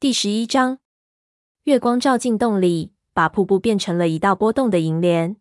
[0.00, 0.78] 第十一章，
[1.64, 5.36] 月光照进洞里，把瀑布变成了一道波动的银帘。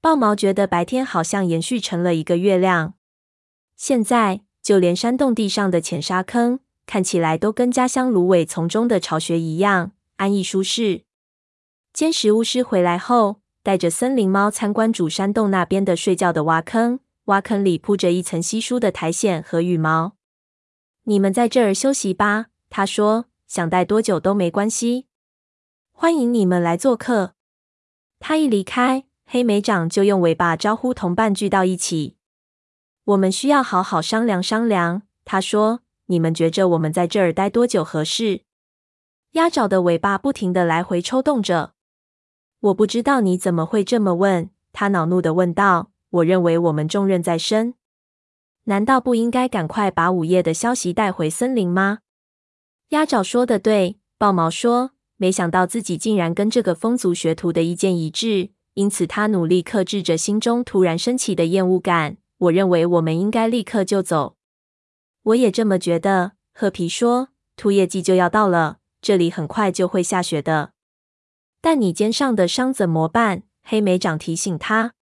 [0.00, 2.94] 豹毛觉得白天好像延续成了一个月亮。
[3.74, 11.02] 现在，就连山洞地上的浅沙坑，看起来都跟家乡芦苇丛中的巢穴一样安逸舒适。
[11.92, 17.00] 尖石巫师回来后，带着森林猫参观主山洞那边的睡觉的挖坑。
[17.24, 20.12] 挖坑里铺着一层稀疏的苔藓和羽毛。
[21.06, 23.24] 你们在这儿休息吧，他说。
[23.54, 25.06] 想待多久都没关系，
[25.92, 27.34] 欢迎你们来做客。
[28.18, 32.16] 他一离开，黑莓长就用尾巴招呼同伴聚到一起。
[33.04, 35.82] 我们需要好好商量商量，他说。
[36.06, 38.42] 你们觉着我们在这儿待多久合适？
[39.34, 41.74] 鸭爪的尾巴不停的来回抽动着。
[42.58, 45.92] 我不知道你怎么会这么问，他恼怒的问道。
[46.10, 47.74] 我认为我们重任在身，
[48.64, 52.00] 难道不应该赶快把午夜的消息带回森林吗？
[52.94, 62.18] 鸭爪说的对，豹毛说，没想到自己竟然跟这个风族学徒的意见一致，因此他努力克制着心中突然升起的厌恶感。
[62.38, 64.36] 我认为我们应该立刻就走。
[65.24, 70.70] 我也这么觉得，褐皮说，兔叶季就要到了，这里很快就会下雪的。
[71.60, 73.42] 但你肩上的伤怎么办？
[73.64, 74.94] 黑莓长提醒他。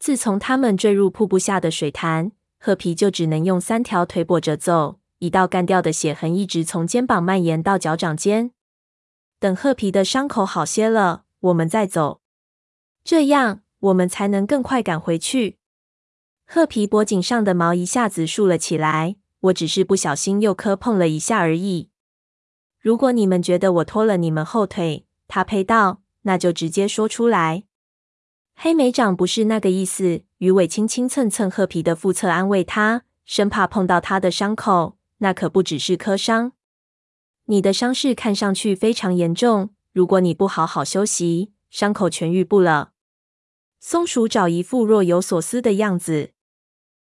[0.00, 4.98] 自从他们坠入瀑布下的水潭，褐皮就只能用三条腿跛着走。
[5.24, 8.50] 一道干掉的血痕一直从肩膀蔓延到脚掌间。
[9.40, 12.20] 等褐皮的伤口好些了，我们再走，
[13.02, 15.56] 这样我们才能更快赶回去。
[16.46, 19.16] 褐皮脖颈上的毛一下子竖了起来。
[19.44, 21.90] 我只是不小心又磕碰了一下而已。
[22.80, 27.64] 如果你们觉得我拖了你们后腿，他呸道，那就直接说出来。
[28.54, 30.22] 黑莓长不是那个意思。
[30.38, 34.96] 鱼尾轻轻蹭蹭褐皮的腹侧，安慰他，生怕碰到他的伤口。
[35.18, 36.52] 那可不只是磕伤，
[37.44, 39.70] 你的伤势看上去非常严重。
[39.92, 42.92] 如果你不好好休息，伤口痊愈不了。
[43.80, 46.32] 松鼠找一副若有所思的样子，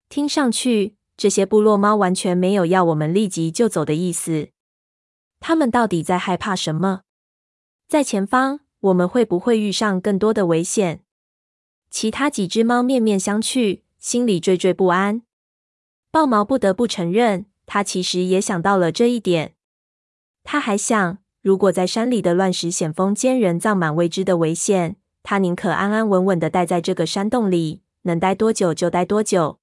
[0.09, 4.49] 听上去这些部落猫完全没有要我们立即就走的意思。
[5.39, 7.01] 他们到底在害怕什么？
[7.87, 11.03] 在前方，我们会不会遇上更多的危险？
[11.89, 15.21] 其他几只猫面面相觑，心里惴惴不安。
[16.09, 17.45] 豹毛不得不承认。
[17.65, 19.55] 他其实也想到了这一点。
[20.43, 29.59] 他还想，如果在山里的乱石险峰间人藏满未知的危险，他宁可安安稳稳的待在这个山洞里，能待多久就待多久。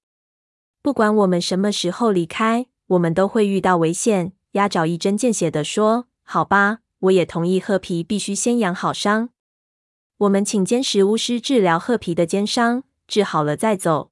[0.81, 4.33] 不管我们什么时候离开，我们都会遇到危险。
[4.53, 7.59] 鸭爪一针见血地说：“好吧，我也同意。
[7.59, 9.29] 褐皮必须先养好伤。
[10.17, 14.11] 我们请坚石巫师治疗褐皮的肩伤，治好了再走。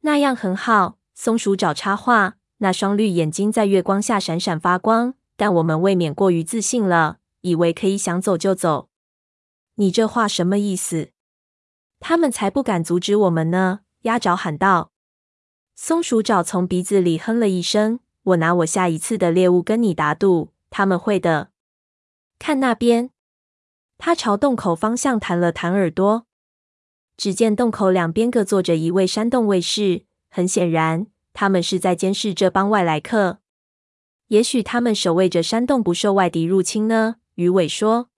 [0.00, 2.38] 那样很好。”松鼠找插话。
[2.58, 8.88] 那双绿眼睛在月光下闪闪发光，但我们未免过于自信了，以为可以想走就走。
[9.74, 11.10] 你这话什么意思？
[12.00, 13.80] 他们才不敢阻止我们呢！
[14.02, 14.92] 鸭爪喊道。
[15.74, 21.50] 松鼠爪从鼻子里哼了一声：“我拿我下一次的猎物跟你打赌，他们会的。
[22.38, 23.10] 看那边。”
[23.98, 26.26] 他朝洞口方向弹了弹耳朵，
[27.16, 31.06] 只见洞口两边各坐着一位山洞卫士，很显然。
[31.34, 33.40] 他们是在监视这帮外来客，
[34.28, 37.16] 也许他们守卫着山洞不受外敌入侵呢。
[37.34, 38.08] 鱼尾说：“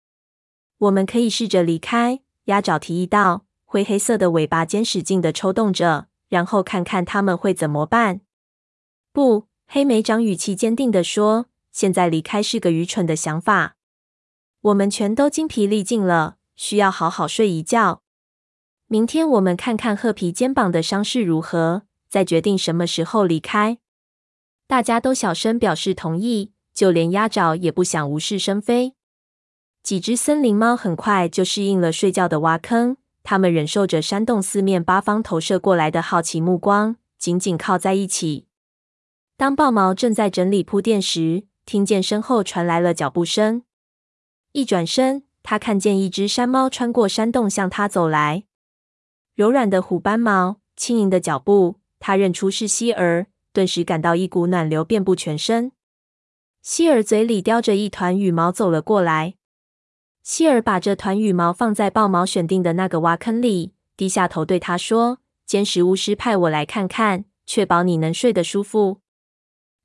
[0.77, 8.21] 我们可以试着离开。”鸭爪提议道，灰黑色的尾巴尖使劲地抽动着，然后看看他们会怎么办。
[9.11, 13.75] 不，黑莓长语气坚定地说：“现在离开是个愚蠢的想法。
[14.61, 18.03] 我们全都精疲力尽了，需要好好睡一觉。
[18.85, 23.77] 明天我们看看褐皮肩膀的伤势如何。”再决定什么时候离开。
[24.67, 28.93] 大家都小声表示同意，就连鸭爪也不想无事生非。
[29.81, 38.47] 几只森林猫很快就适应了睡觉的挖坑，它们忍受着山洞四面八方投射过来的好奇目光，紧紧靠在一起。
[39.37, 43.63] 当豹毛正在整理铺垫时，听见身后传来了脚步声。
[44.51, 48.43] 一转身，他看见一只山猫穿过山洞向他走来，
[49.35, 51.79] 柔软的虎斑毛，轻盈的脚步。
[51.99, 55.71] 他认出是希儿，顿时感到一股暖流遍布全身。
[56.61, 59.35] 希儿嘴里叼着一团羽毛走了过来。
[60.21, 68.99] 希儿把这团羽毛放在豹毛选定的那个挖坑里，低下头对他说：“尖石巫师派我来看看，确保你能睡得舒服。”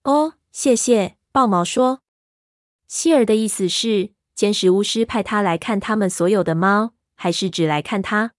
[0.02, 1.16] 哦，谢谢。
[1.30, 2.00] 豹毛说。
[2.88, 8.32] 希儿的意思是，尖石巫师派他来看他们所有的猫，还是只来看他？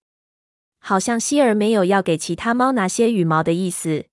[0.86, 4.08] 好像希儿没有要给其他猫拿些羽毛的意思。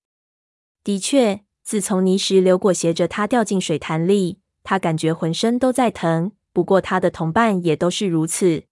[0.85, 6.31] 的确，自从泥石流裹挟着它掉进水潭里，他感觉浑身都在疼。
[6.53, 8.63] 不过他的同伴也都是如此。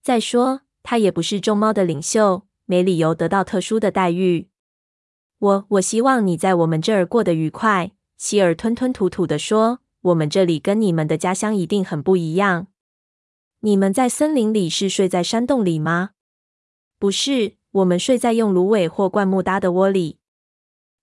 [0.00, 4.48] 再说，他也不是众猫的领袖，没理由得到特殊的待遇。
[5.40, 7.90] 我我希望你在我们这儿过得愉快。
[8.16, 12.68] 希尔吞吞吐吐地说：“我们这里跟你们的家乡一定很不一样。
[13.60, 16.10] 你们在森林里是睡在山洞里吗？
[16.98, 20.18] 不是，我们睡在用芦苇或灌木搭的窝里。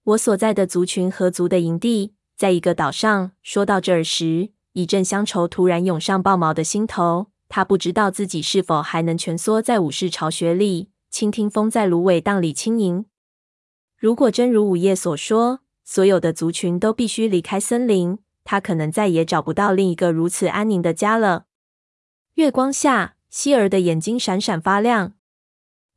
[0.04, 7.28] 我所在的族群和族的营地在一个岛上。”说到这儿时，一阵乡愁突然涌上豹毛的心头。
[7.48, 13.06] 他不知道自己是否还能蜷缩在武士巢穴里，倾听风在芦苇荡里轻吟。
[13.98, 21.46] 如果真如午夜所说，所有的族群都必须离开森林，他可能再也找不到另一个如此安宁的家了。
[22.34, 25.14] 月光下，希儿的眼睛闪闪发亮。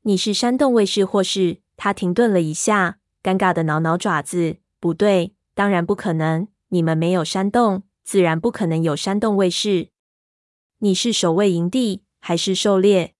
[0.02, 1.60] 你是山洞卫士，或是？
[1.76, 4.58] 他停顿了一下，尴尬的挠挠爪子。
[4.80, 6.48] 不对，当然不可能。
[6.68, 9.88] 你们没有山洞，自然不可能有山洞卫士。
[10.78, 13.14] 你是守卫营地，还是狩猎？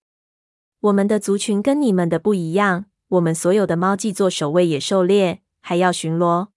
[0.81, 2.87] 我们的族群跟你们的不一样。
[3.09, 6.49] 我们所有的猫既做守卫，也狩猎，还要巡逻。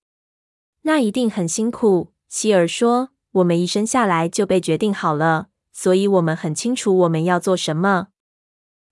[0.82, 3.10] 那一定很辛苦，希尔说。
[3.32, 8.10] 我们一生下来就被决定好了，所以我们很清楚我们要做什么。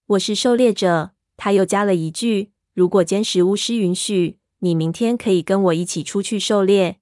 [0.07, 1.11] 我是狩猎者。
[1.39, 7.00] 他又加了一句：“如果监视巫师允许，你明天可以跟我一起出去狩猎。”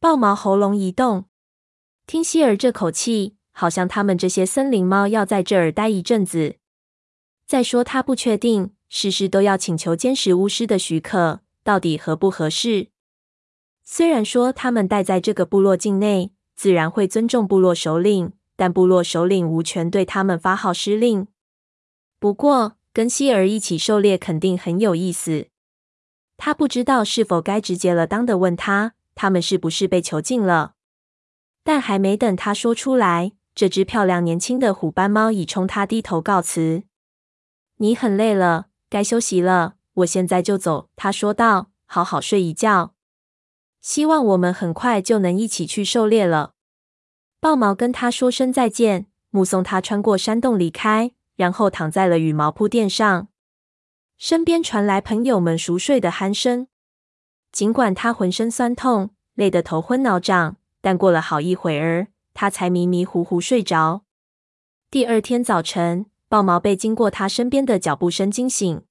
[0.00, 1.26] 豹毛喉咙一动，
[2.06, 6.56] 听希尔这口气，好像他们这些森林猫要在这儿待一阵子。
[7.44, 12.88] 再说，他不确定，事事都要请求监视巫师的许可，到底合不合适？
[13.84, 21.26] 虽然说他们待在这个部落境内，自然会尊重部落首领，但部落首领无权对他们发号施令。
[22.18, 25.48] 不过，跟希尔一起狩猎肯定很有意思。
[26.36, 30.74] 他不知道是否该直截了当的问他，他们是不是被囚禁了。
[31.62, 36.82] 但还没等他说出来，这只漂亮年轻的虎斑猫已冲他低头告辞
[37.78, 39.76] ：“你很累了，该休息了。
[39.94, 42.94] 我现在就走。”他说道：“好好睡一觉。”
[43.80, 46.54] 希望我们很快就能一起去狩猎了。
[47.40, 51.12] 豹毛跟他说声再见，目送他穿过山洞离开，
[51.42, 53.26] 然后躺在了羽毛铺垫上，
[54.16, 56.68] 身边传来朋友们熟睡的鼾声。
[57.50, 64.04] 尽管他浑身酸痛，累得头昏脑胀，但过了好一会儿，他才迷迷糊糊睡着。
[64.88, 68.84] 第二天早晨，豹毛被经过他身边的脚步声惊醒，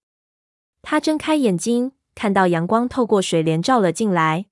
[0.82, 4.48] 他睁开眼睛，看到阳光透过水帘照了进来。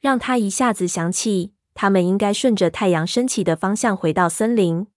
[0.00, 4.88] 让他一下子想起，他们应该顺着太阳升起的方向回到森林。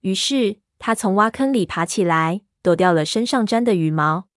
[0.00, 4.28] 于是，他从挖坑里爬起来，抖掉了身上沾的羽毛。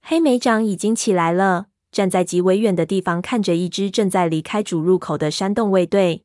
[0.00, 6.24] 黑莓长已经起来了，站在极为远的地方，看着一支正在离开主入口的山洞卫队。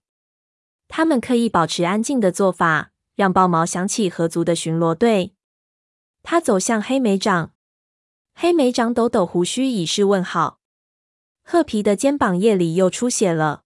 [0.88, 5.34] 他们刻意保持安静的做法，让豹毛想起合族的巡逻队。
[6.24, 7.54] 他走向黑莓长，
[8.34, 10.60] 黑莓长抖抖胡须，以示问好。
[11.44, 13.64] 褐皮的肩膀夜里又出血了，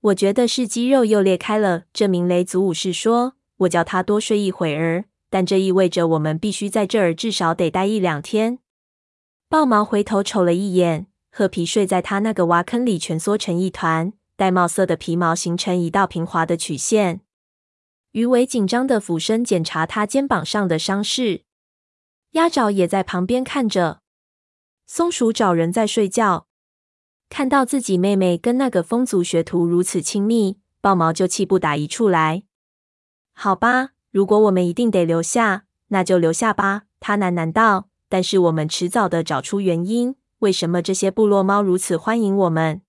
[0.00, 1.84] 我觉得是肌肉又裂开了。
[1.92, 8.58] 这名雷族武士说：“我叫他多睡一会儿，但这意味着我们必须在这儿至少得待一两天。”
[9.48, 17.22] 豹毛回头瞅了一眼，褐皮睡在他那个挖坑里，蜷缩成一团，玳瑁色的皮毛形成一道平滑的曲线。
[18.12, 21.42] 鱼尾紧张地俯身检查他肩膀上的伤势，
[22.32, 24.00] 鸭爪也在旁边看着。
[24.86, 26.46] 松鼠找人在睡觉。
[27.28, 32.44] 看到自己妹妹跟那个风族学徒如此亲密，豹毛就气不打一处来。
[33.40, 36.86] 好吧，如果我们一定得留下，那就留下吧。
[36.98, 37.88] 他喃喃道。
[38.08, 42.82] 但是我们迟早的找出原因，为什么这些部落猫如此欢迎我们？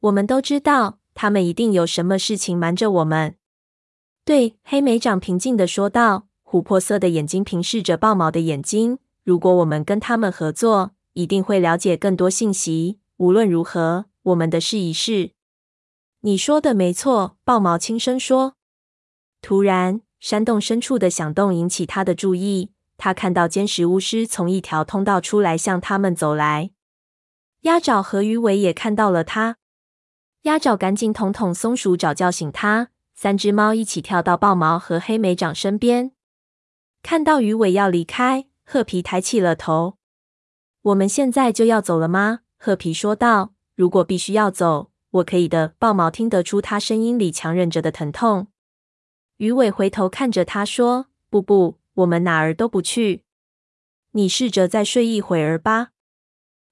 [0.00, 3.34] 我们都知道，他们一定有什么事情瞒着我们。
[4.24, 8.98] 对，黑莓长平静的说道，琥珀色的眼睛平视着豹毛的眼睛。
[9.22, 13.00] 如果我们跟他们合作，一定会了解更多信息。
[13.18, 15.32] 无论如何，我们的试一试。
[16.20, 18.54] 你说的没错，豹毛轻声说。
[19.40, 22.70] 突然，山洞深处的响动引起他的注意。
[22.96, 26.70] 他看到监视巫师从一条通道出来，向他们走来。
[27.62, 29.56] 鸭爪和鱼尾也看到了他。
[30.42, 32.88] 鸭爪赶紧捅捅松鼠爪，叫醒他。
[33.14, 36.12] 三只猫一起跳到豹毛和黑莓长身边。
[37.02, 39.96] 看到鱼尾要离开，褐皮抬起了头。
[40.82, 42.40] 我们现在就要走了吗？
[42.58, 48.48] 褐皮说道：“如果必须要走，我可以的。”豹毛听得出他声音里强忍着的疼痛。
[49.38, 53.22] 鱼尾回头看着他说：“不不，我们哪儿都不去。
[54.10, 55.90] 你试着再睡一会儿吧。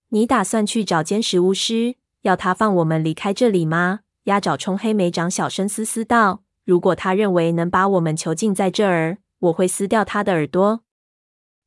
[0.09, 10.81] 你打算去找监视巫师，要他放我们离开这里吗？”鸭爪冲黑莓长小声嘶嘶道：“如果他认为能把我们囚禁在这儿，我会撕掉他的耳朵。”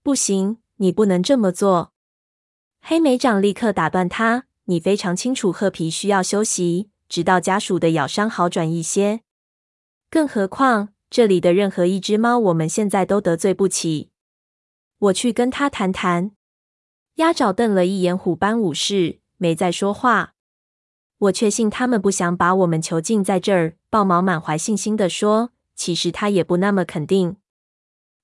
[0.04, 1.94] 不行，你不能这么做！
[2.82, 9.22] 黑莓长立刻打断他：“你非常清楚，褐皮需要休息，直到家属的咬伤好转一些。
[10.10, 14.10] 更何况，这里的任何一只猫，我们现在都得罪不起。
[14.98, 16.32] 我去跟他谈谈。”
[17.16, 20.34] 鸭爪瞪了一眼虎斑武士，没再说话。
[21.18, 23.76] 我确信他们不想把我们囚禁在这儿。
[23.90, 27.36] 豹毛满怀信心地说：“其实他也不那么肯定。”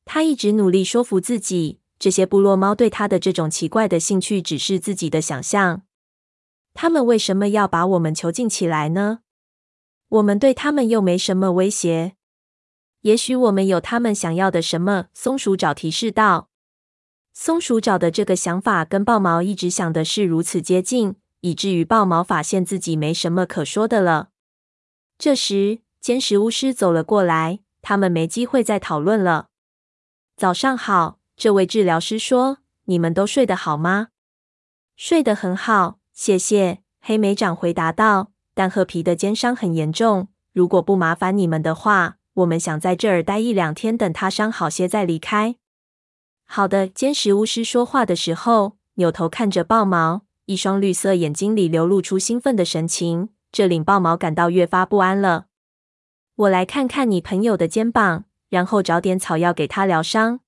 [0.06, 5.82] 他一直努力说服自己，这些部落猫对他的这种奇怪的兴趣只是自己的想象。
[6.74, 9.20] 他们为什么要把我们囚禁起来呢？
[10.10, 12.16] 我们对他们又没什么威胁。
[13.02, 15.08] 也许我们有他们想要的什么？
[15.14, 16.50] 松鼠爪提示道。
[17.34, 24.30] 松鼠爪的这个想法跟豹毛一直想的是如此接近，以至于豹毛发现自己没什么可说的了。
[25.18, 29.50] 这时，尖石巫师走了过来，他们没机会再讨论了。
[30.38, 34.10] 早上好，这位治疗师说：“你们都睡得好吗
[34.96, 38.32] ？”“睡得很好，谢谢。”黑莓长回答道。
[38.56, 45.58] “但褐皮的肩伤很严重，如果不麻烦你们的话，我们想在这儿待一两天，等他伤好些再离开。
[46.48, 55.46] ”“好的。”尖石巫师说话的时候，扭头看着豹毛，一双绿色眼睛里流露出兴奋的神情，这令豹毛感到越发不安了。
[56.36, 60.40] “我来看看你朋友的肩膀。”然后找点草药给他疗伤。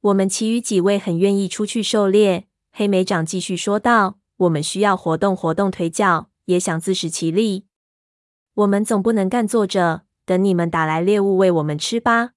[0.00, 2.46] 我们其余几位很愿意出去狩猎。
[2.72, 7.66] 黑莓长继续说道：“我们需要活动活动腿脚，也想自食其力。
[8.54, 12.32] 我们总不能干坐着，等你们打来猎物喂我们吃吧？”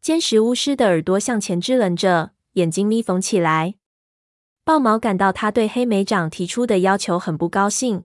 [0.00, 3.74] 尖石巫师的耳朵向前支棱着，眼睛眯缝起来。
[4.64, 8.04] 豹毛感到他对黑莓长提出的要求很不高兴。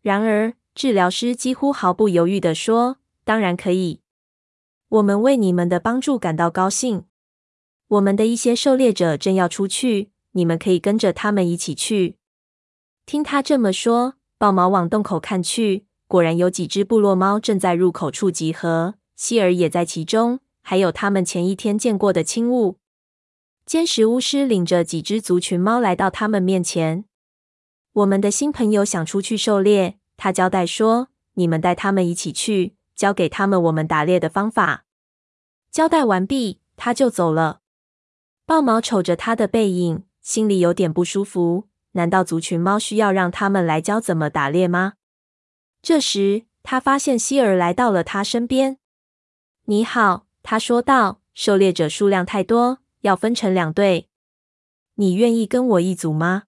[0.00, 4.00] 然而，治疗师几乎毫不犹豫地说：“当然可以。”
[4.88, 7.04] 我们为你们的帮助感到高兴。
[7.88, 12.16] 我们的一些狩猎者正要出去，你们可以跟着他们一起去。
[13.04, 22.78] 听他这么说，豹毛往洞口看去，果然有几只部落猫正在入口处集合，希尔也在其中，还有他们前一天见过的亲物。
[23.66, 27.04] 尖石巫师领着几只族群猫来到他们面前。
[27.92, 34.86] 我们的新朋友想出去狩猎，他交代说：“你们带他们一起去。”教给他们我们打猎的方法。
[35.70, 37.60] 交代完毕，他就走了。
[38.46, 41.69] 豹毛瞅着他的背影，心里有点不舒服。
[41.92, 44.94] 难道族群猫需要让他们来教怎么打猎吗？
[45.82, 48.78] 这时，他发现希尔来到了他身边。
[49.66, 54.08] “你好。”他说道，“狩猎者数量太多，要分成两队。
[54.94, 56.44] 你愿意跟我一组吗？”“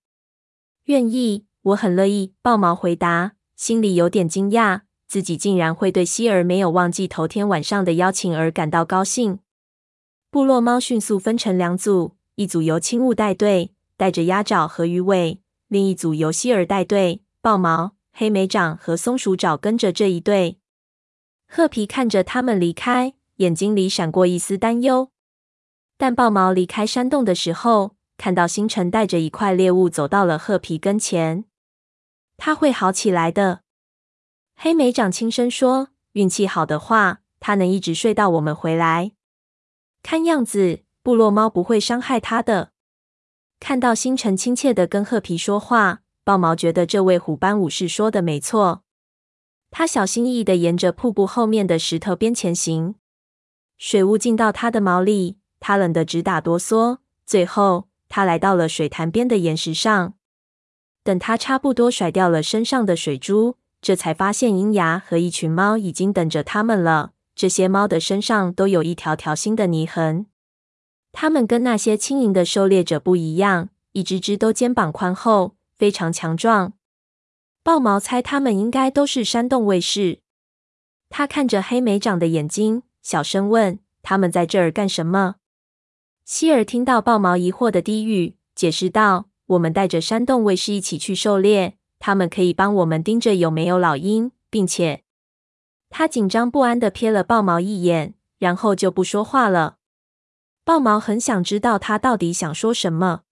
[0.85, 4.83] 愿意，我很乐意。”豹毛回答，心里有点惊讶。
[5.07, 9.41] 自己竟然会对希尔没有忘记头天晚上的邀请而感到高兴。
[10.31, 20.59] 部落猫迅速分成两组，一组由青雾带队，带着鸭爪和鱼尾；另一组由希尔带队，豹毛、黑莓掌和松鼠爪跟着这一队。
[21.47, 25.13] 褐皮看着他们离开，眼睛里闪过一丝担忧。
[25.97, 31.45] 但豹毛离开山洞的时候，看到星辰带着一块猎物走到了褐皮跟前，
[32.37, 33.61] 他会好起来的。
[34.57, 39.13] 黑莓长轻声说：“运气好的话，他能一直睡到我们回来。
[40.03, 42.73] 看样子，部落猫不会伤害他的。”
[43.63, 48.83] 看到星辰亲切的跟褐皮说话，豹毛觉得这位虎斑武士说的没错。
[49.71, 52.97] 他小心翼翼的沿着瀑布后面的石头边前行，
[53.79, 56.99] 水雾进到他的毛里，他冷得直打哆嗦。
[57.25, 60.15] 最后，他来到了水潭边的岩石上。
[61.05, 63.57] 等他差不多甩掉了身上的水珠。
[63.81, 67.13] 这才发现，鹰牙和一群猫已经等着他们了。
[67.37, 70.27] 这些猫的身上都有一条条新的泥痕。
[71.13, 76.73] 它们跟那些轻盈的狩猎者不一样，一只只都肩膀宽厚，非常强壮。
[77.63, 80.21] 豹毛猜它们应该都是山洞卫士。
[81.09, 85.37] 他看着黑莓长的眼睛，小声问：“他们在这儿干什么？”
[86.25, 95.05] 希尔听到豹毛疑惑的低语，解释道：“我们带着山洞卫士一起去狩猎。”他们可以帮我们盯着有没有老鹰，并且
[95.89, 99.77] 他紧张不安地瞥了豹毛一眼，然后就不说话了。
[100.65, 103.23] 豹毛很想知道他到底想说什么，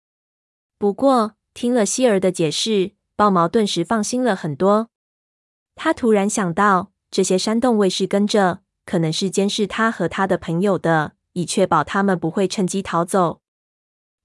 [0.79, 4.91] 不过听了希尔的解释，豹毛顿时放心了很多。
[5.77, 13.41] 他突然想到，这些山洞卫士跟着，可能是监视他和他的朋友的，以确保他们不会趁机逃走。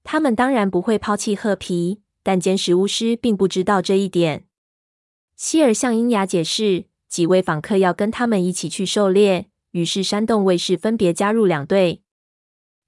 [0.02, 2.02] 他们当然不会抛弃褐皮。
[2.26, 4.46] 但监视巫师并不知道这一点。
[5.36, 12.02] 希尔向英雅解释，几位访客要跟他们一起去狩猎，于是山洞卫士分别加入两队。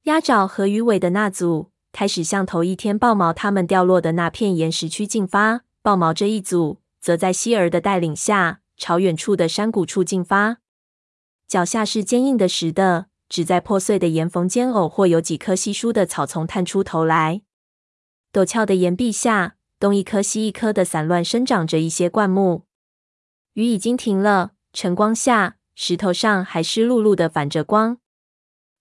[0.09, 10.61] 鸭爪和鱼尾的那组开始向头一天豹毛他们掉落的那片岩石区进发，豹毛这一组则在希尔的带领下朝远处的山谷处进发。
[11.47, 17.43] 脚下是坚硬的石的，只在破碎的岩缝间偶或有几棵稀疏的草丛探出头来。
[18.33, 22.65] 陡峭的岩壁下，东一棵西一棵的散乱生长着一些灌木。
[23.53, 27.99] 雨已经停了，晨光下，石头上还湿漉漉的反着光。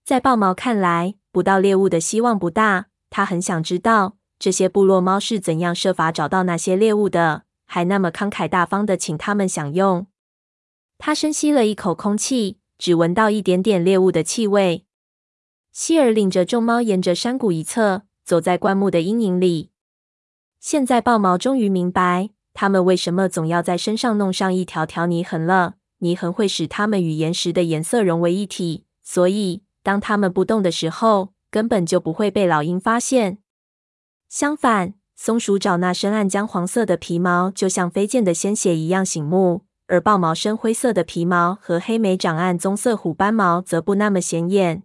[0.06, 2.88] 在豹毛看来，捕到猎物的希望不大。
[3.10, 10.08] 他很想知道这些部落猫是怎样设法找到那些猎物的，还那么慷慨大方的请他们享用。
[10.98, 14.86] 他深吸了一口空气，只闻到一点点猎物的气味。
[15.72, 19.70] 希尔领着众猫沿着山谷一侧走在灌木的阴影里。
[20.60, 25.76] 现在豹毛终于明白，它们为什么总要在身上弄上一条条泥痕了。
[26.00, 33.38] 泥痕会使它们与岩石的颜色融为一体，所以当它们不动的时候，根本就不会被老鹰发现。
[34.28, 44.84] 相反，松鼠爪那深暗姜黄色的皮毛就像飞溅的鲜血一样醒目，而豹毛深灰色的皮毛和黑莓掌暗棕色虎斑毛则不那么显眼。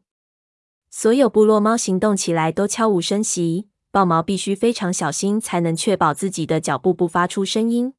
[0.88, 3.66] 所有部落猫行动起来都悄无声息。
[3.90, 7.94] 豹毛必须非常小心，才能确保自己的脚步不发出声音。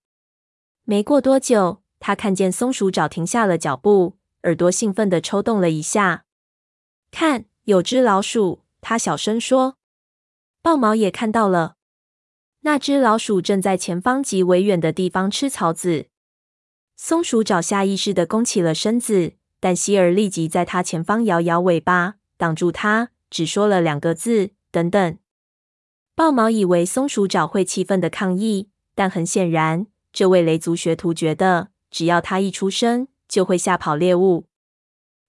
[0.85, 6.23] 没过多久，他看见松鼠爪停下了脚步，耳朵兴奋地抽动了一下。
[7.13, 8.63] 看，有只老鼠！
[8.81, 9.77] 他小声说。
[10.63, 11.75] 豹毛也看到了，
[12.61, 16.07] 那只老鼠正在前方极为远的地方吃草籽。
[16.95, 25.19] 松鼠爪下意识的弓起了身子，但希尔立即在它前方摇摇尾巴，挡住它，只说了两个字：“等等。”
[26.15, 34.47] 豹毛以为松鼠爪会气愤的抗议，但很显然，这位雷族学徒觉得只要他一出声，就会吓跑猎物，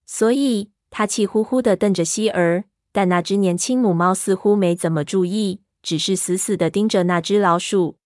[0.06, 2.62] 所以他气呼呼的瞪着希尔。
[2.92, 7.98] 但那只年轻母猫似乎没怎么注意，只是死死的盯着那只老鼠。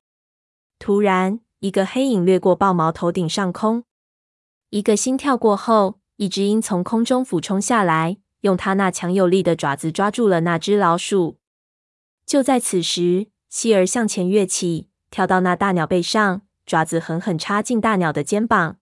[0.78, 3.84] 突然，一个黑影掠过豹毛头顶上空，
[4.70, 11.36] 一个心跳过后，一只鹰从空中俯冲下来，用它那强有力的爪子抓住了那只老鼠。
[12.24, 18.78] 就在此时，希尔向前跃起，跳到那大鸟背上，爪子狠狠插进大鸟的肩膀。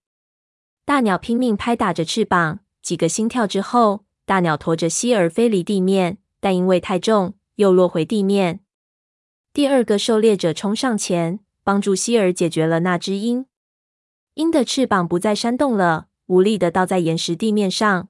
[0.84, 8.60] 大鸟拼命拍打着翅膀，几个心跳之后，大鸟驮着希尔飞离地面，但因为太重，又落回地面。
[9.52, 13.46] 第二个狩猎者冲上前，帮助希尔解决了那只鹰。
[14.34, 18.08] 鹰的翅膀不再扇动了，无力的倒在岩石地面上。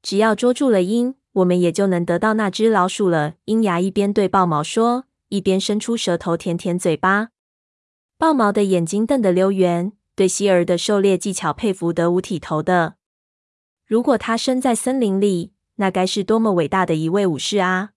[0.00, 3.34] 只要捉住了鹰，我们也就能得到那只老鼠了。
[3.44, 7.28] 鹰牙一边对豹毛说，一边伸出舌头舔舔嘴巴。
[8.16, 12.94] 豹毛的眼睛瞪得溜圆，对希尔的狩猎技巧佩服得五体投地。
[13.92, 17.90] 如果他生在森林里，那该是多么伟大的一位武士啊！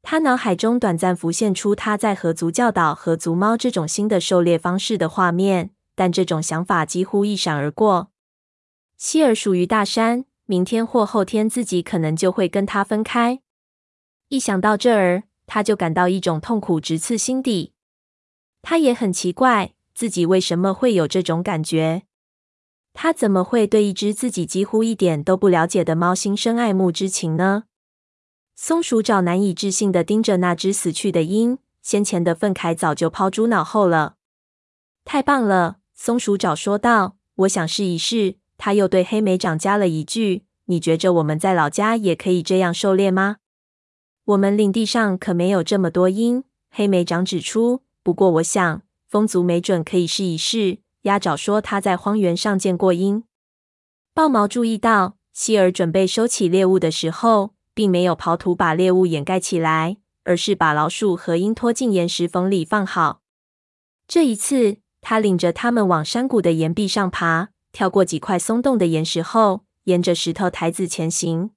[0.00, 8.10] 他脑海中短暂浮现出他在河族教导河族猫这种新的狩猎方式的画面，但这种想法几乎一闪而过。
[8.96, 10.24] 希尔属于大山。
[10.46, 13.42] 明天或后天，自己可能就会跟他分开。
[14.28, 17.74] 一想到这儿，他就感到一种痛苦直刺心底。
[18.62, 22.04] 他也很奇怪，自己为什么会有这种感觉。
[22.94, 27.64] 他怎么会对一只自己几乎一点都不了解的猫心生爱慕之情呢？
[28.54, 34.16] 松鼠爪难以置信地盯着那只死去的鹰，先前的愤慨早就抛诸脑后了。
[35.04, 43.38] 太棒了，松鼠爪说道：“我想试一试。”他又对黑莓长加了一句：“你觉着我们在老家也可以这样狩猎吗？
[44.26, 53.24] 我们领地上可没有这么多鹰。”黑莓长指出：“不过我想，风族没准可以试一试。”鸭爪说：“他在荒原上见过鹰。”
[54.14, 63.20] 豹毛注意到，希尔准备收起猎物的时候，并没有刨土把猎物掩盖起来，而是把老鼠和鹰拖进岩石缝里放好。
[64.06, 67.48] 这一次，他领着他们往山谷的岩壁上爬。
[67.72, 71.52] 跳过几块松动的岩石后，沿着石头台子前行。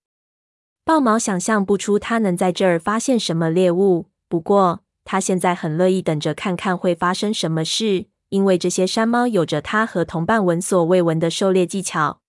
[0.86, 12.22] 豹毛想象不出他能在这儿发现什么猎物，不过他现在很乐意等着看看会发生什么事，因为这些山猫有着它和同伴闻所未闻的狩猎技巧。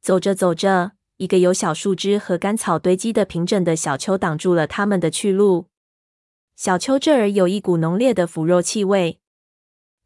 [0.00, 5.66] 走着走着，一个由小树枝和干草堆积的平整的小丘挡住了他们的去路。
[6.56, 9.20] 小丘这儿有一股浓烈的腐肉气味。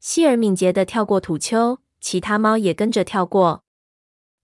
[0.00, 1.78] 希尔敏捷地跳过土丘。
[2.04, 3.62] 其他猫也跟着跳过。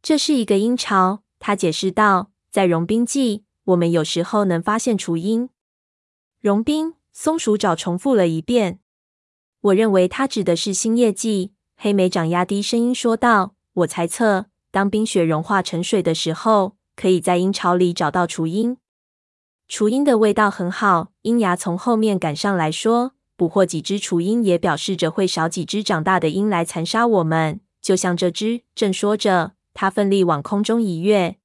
[0.01, 2.31] 这是一个鹰巢，他解释道。
[2.53, 5.51] 在融冰季，我们有时候能发现雏鹰。
[6.41, 8.79] 融冰，松鼠爪重复了一遍。
[9.61, 18.77] 我认为它指的是新叶季，黑莓长压低声音说道：“我猜测，当冰雪融化成水的时候，可以在鹰巢里找到雏鹰。
[19.67, 31.37] 雏鹰的味道很好。”鹰牙从后面赶上来说：“捕获几只雏鹰，也表示着会少几只长大的鹰来残杀我们，就像这只。”正说着，他奋力往空中一跃。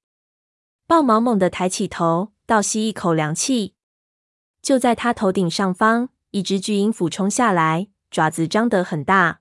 [0.85, 3.73] 豹毛猛地抬起头，倒吸一口凉气。
[4.61, 9.39] 就在他头顶上方，一只巨鹰俯冲下来，爪子张得很大。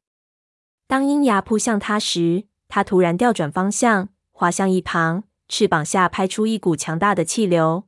[0.89, 7.85] 当鹰牙扑向它时，它突然调转方向，滑向一旁，翅膀下拍出一股强大的气流。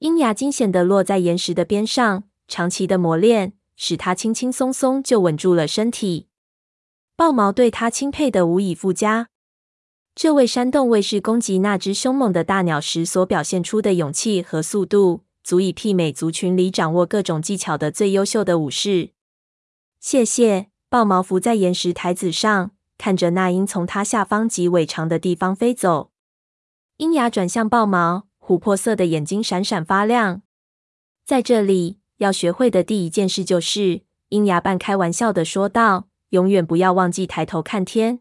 [0.00, 6.28] 鹰牙惊险地落在岩石的边上，长期的磨练使它轻轻松松就稳住了身体。
[7.16, 9.28] 豹毛对他钦佩得无以复加。
[10.14, 19.15] 这位山洞卫士攻击那只凶猛的大鸟时所表现出的勇气和速度，足以媲美族群里掌握各种技巧的最优秀的武士。
[20.06, 20.68] 谢谢。
[20.88, 26.12] 豹毛伏在岩石台子上，看着那鹰从它下方及尾长的地方飞走。
[26.98, 30.42] 鹰牙转向豹毛，琥珀色的眼睛闪闪发亮。
[31.24, 38.20] 在这里，要学会的第一件事就是，鹰牙半开玩笑地说道：“永远不要忘记抬头看天。”